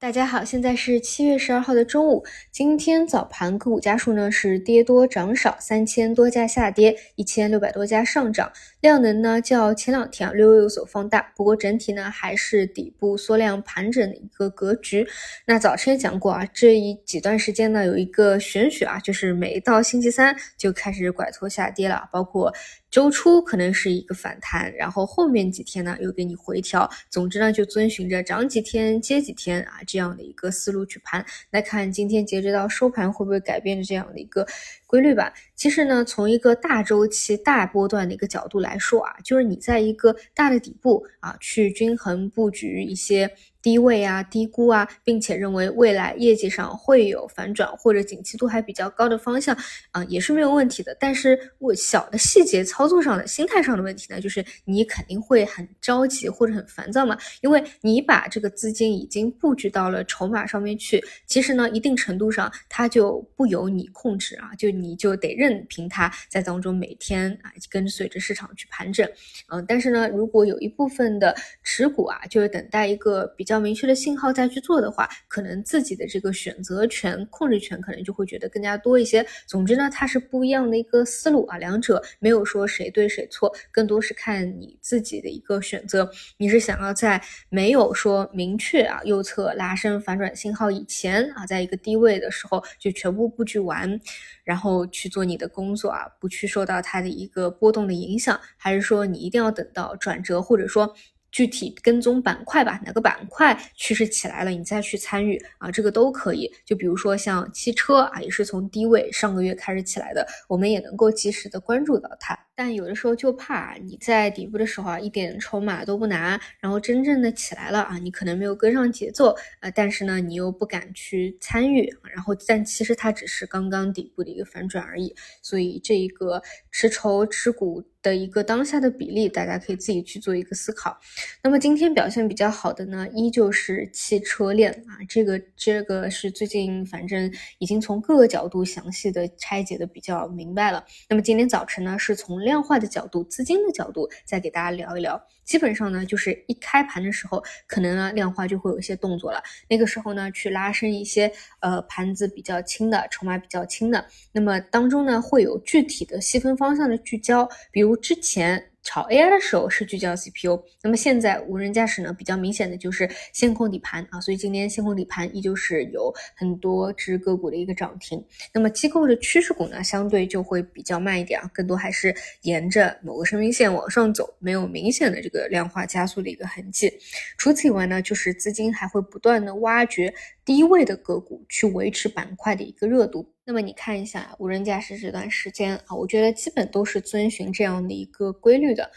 [0.00, 2.24] 大家好，现在是七月十二号的中午。
[2.52, 8.52] 今天早盘个股家数呢是跌多涨少，三千多家下跌，一千六百多家上涨。
[8.80, 15.04] 量能呢较前两天啊略微有所放大，不过整体呢还是底部缩量盘整的一个格局。
[15.44, 22.54] 那早晨也讲过啊，这一几段时间呢有一个玄学啊，就是每到星期三就开始拐头下跌了，包括
[22.90, 26.88] 周初可能是一个反弹，然后后面几天呢又给你回调。
[27.10, 29.80] 总之呢就遵循着涨几天接几天啊。
[29.86, 34.46] 这样的一个思路去盘，来看今天截止到收盘会不会改变这样的一个
[34.86, 35.32] 规律吧？
[35.54, 43.30] 其实呢，从一个大周期、大波段的一个角度来说啊，就是你在一个大的底部啊，去均衡布局一些。
[43.60, 49.56] 低位啊，低估啊，并且认为未来业绩上会有反转或者景气度还比较高的方向
[49.90, 50.96] 啊，也是没有问题的。
[51.00, 69.04] 但是我小的细节操作上的心态上的问题呢，就是你肯定会很着急或者很烦躁嘛，因为你把这个资金已经布局到了筹码上面去，其实呢，一定程度上它就不由你控制啊，就你就得任凭它在当中每天啊跟随着市场去盘整，
[69.48, 71.34] 嗯，但是呢，如果有一部分的
[71.64, 73.47] 持股啊，就是等待一个比。
[73.48, 79.26] 较明确的信号再去做的话，可能自己的这个选择权、控制权可能就会觉得更加多一些。
[79.46, 86.10] 总之呢，它是不一样的一个思路啊，两者没有说谁对谁错，更多是看你自己的一个选择。
[86.36, 94.00] 你是想要在没有说明确啊右侧拉升反转信号以前啊，在一个低位的时候就全部布局完，
[94.44, 100.94] 然后去做你的工作啊，不去受到它的一个波动的影响，还是说你一定要等到转折，或者说？
[101.30, 106.50] 具体跟踪板块吧，哪个板块趋势起来了，你再去参与啊，这个都可以。
[106.64, 112.38] 就比如说像汽车啊，也是从低位上个月开始起来的，我们也能够及时的关注到它。
[112.58, 126.42] 但有的时候就怕你在底部的时候啊，一点筹码都不拿，然后真正的起来了啊，你可能没有跟上节奏啊，但是呢，你又不敢去参与，然后但其实它只是刚刚底部的一个反转而已，所以这一个
[126.72, 130.98] 持筹持股的一个当下的比例，大家可以自己去做一个思考。
[131.44, 140.84] 那么今天表现比较好的呢，依旧是汽车链啊，这个这个是最近反正已经从各个角度详细的拆解的比较明白了。
[141.08, 145.22] 那么今天早晨呢，是从量化的角度、资金的角度，再给大家聊一聊。
[145.44, 149.42] 基本上呢，就是一开盘的时候，可能呢量化就会有一些动作了。
[149.68, 154.04] 那个时候呢，去拉升一些呃盘子比较轻的、筹码比较轻的。
[154.32, 158.67] 那么当中呢，会有具体的细分方向的聚焦，比如之前。
[158.82, 168.24] 炒 AI 的时候是聚焦 CPU，那么现在无人驾驶呢比较明显的就是线控底盘啊，所以今天线控底盘依旧是有很多只个股的一个涨停。
[168.52, 176.90] 那么机构的趋势股呢相对就会比较慢一点啊，更多还是沿着某个生命线往上走，没有明显的这个量化加速的一个痕迹。
[177.36, 183.30] 除此以外呢，就是资金还会不断的挖掘低位的个股去维持板块的一个热度。
[183.48, 188.90] 那么你看一下无人驾驶这段时间啊，我觉得基本都是遵循这样的一个规律的。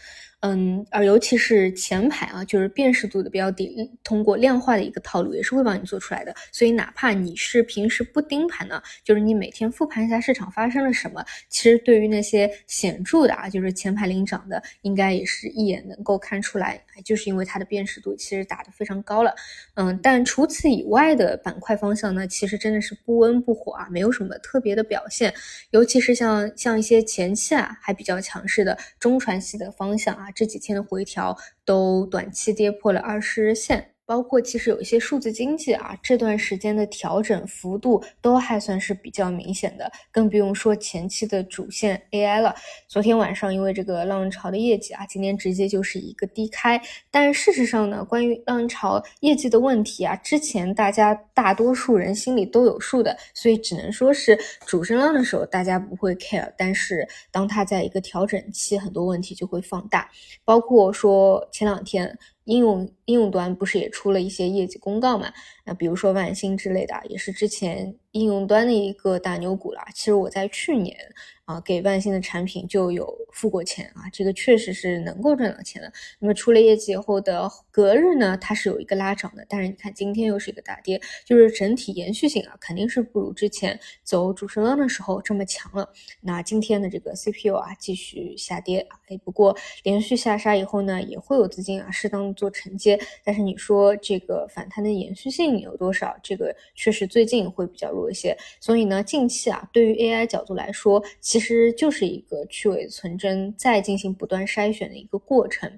[0.44, 6.34] 嗯，而尤其是前排啊，就是辨识度的标的，通过量化的一个套路，也是会帮你做出来的。
[6.50, 19.32] 所以哪怕你是平时不盯盘呢，就是你每天复盘一下市场发生了什么，其实对于那些显著的啊，就是前排领涨的，应该也是一眼能够看出来，就是因为它的辨识度其实打得非常高了。
[19.74, 25.32] 嗯，但除此以外的板块方向呢，其实真的是不温不火啊，没有什么特别的表现。
[25.70, 30.30] 尤其是像像一些前期啊还比较强势的中船系的方向啊。
[30.34, 33.91] 这几天的回调都短期跌破了二十日线。
[34.04, 42.54] 包括其实有一些数字经济啊，这段时间的调整幅度都还算是比较明显的，更不用说前期的主线 AI 了。
[42.88, 46.80] 昨天晚上因为这个浪潮的业绩啊，今天直接就是一个低开。
[47.10, 60.10] 但事实上呢，关于浪潮业绩的问题啊，之前大家大多数人心里都有数的，所以只能说是主升浪的时候大家不会 care，但是当它在一个调整期，很多问题就会放大。
[60.44, 62.18] 包括说前两天。
[62.44, 65.32] 应用应用端不是也出了一些业绩公告嘛？
[65.64, 69.80] 啊比如说万兴之类的，也是之前应用端的一个大牛股了。
[69.94, 70.96] 其实我在去年。
[71.44, 75.92] 啊，给万兴的产品就有付过钱啊，这个确实是能够赚到钱的。
[76.20, 85.92] 那么出了业绩以后的隔日呢，它是有一个拉涨的，但是你看今天又是一个大跌，就是整体延续性啊，肯定是不如之前走主升浪的时候这么强了。
[86.20, 96.16] 那今天的这个 CPU 啊继续下跌啊，哎，不过连续下杀以后呢，也会有资金啊适当做承接，但是你说这个反弹的延续性有多少？
[96.22, 98.01] 这个确实最近会比较弱。
[98.02, 98.36] 弱一些。
[98.60, 105.70] 所以呢，近期啊，对于 AI 角度来说，其实就是一个去伪存真，再进行不断筛选的一个过程，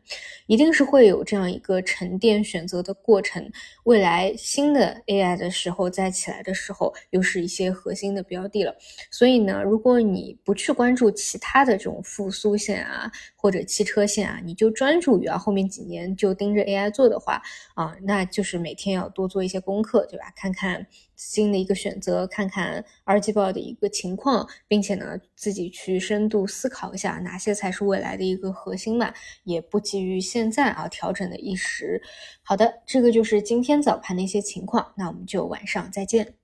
[0.47, 3.51] 一定是会有这样一个沉淀选择的过程。
[3.85, 8.75] 未来新的 AI 的时候再起来的时候，又是一些核心的标的了。
[9.11, 13.11] 所以呢，如果你不去关注其他的这种复苏线啊，
[13.45, 17.43] 或者汽车线啊，你就专注于啊后面几年就盯着 AI 做的话
[17.75, 20.33] 啊，那就是每天要多做一些功课，对吧？
[20.35, 29.13] 看看新的一个选择，看看二季报的一个情况，并且呢自己去深度思考一下哪些才是未来的一个核心嘛，
[29.43, 32.01] 也不急于现在啊调整的一时。
[32.43, 36.44] 好的，这个就是今天早盘的一些情况，那我们就晚上再见。